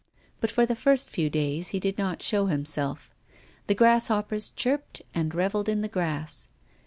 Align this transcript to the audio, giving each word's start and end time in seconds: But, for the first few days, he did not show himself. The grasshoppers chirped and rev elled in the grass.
But, 0.39 0.49
for 0.49 0.65
the 0.65 0.75
first 0.75 1.11
few 1.11 1.29
days, 1.29 1.67
he 1.67 1.79
did 1.79 1.99
not 1.99 2.23
show 2.23 2.47
himself. 2.47 3.13
The 3.67 3.75
grasshoppers 3.75 4.49
chirped 4.49 5.03
and 5.13 5.35
rev 5.35 5.51
elled 5.53 5.69
in 5.69 5.81
the 5.81 5.87
grass. 5.87 6.49